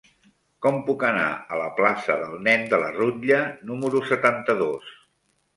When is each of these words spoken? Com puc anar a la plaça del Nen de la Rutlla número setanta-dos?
Com 0.65 0.79
puc 0.87 1.05
anar 1.09 1.25
a 1.33 1.59
la 1.59 1.67
plaça 1.81 2.17
del 2.23 2.35
Nen 2.47 2.65
de 2.73 2.79
la 2.85 2.89
Rutlla 2.97 3.39
número 3.73 4.03
setanta-dos? 4.15 4.91